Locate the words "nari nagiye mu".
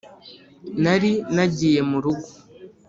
0.83-1.97